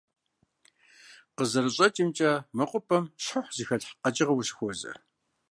[1.35, 4.91] КъызэрыщӀэкӀымкӀэ, мэкъупӀэм щхъухь зыхэлъ къэкӀыгъэ ущыхуозэ.